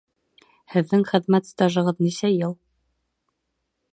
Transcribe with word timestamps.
Һеҙҙең 0.75 1.03
хеҙмәт 1.09 1.49
стажығыҙ 1.51 2.03
нисә 2.07 2.33
йыл? 2.39 2.57